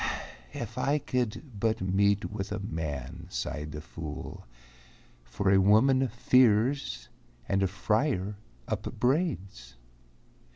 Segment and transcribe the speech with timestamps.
[0.53, 4.47] "If I could but meet with a man," sighed the fool,
[5.25, 7.07] "For a woman fears,
[7.47, 8.37] and a friar
[8.67, 9.75] upbraids."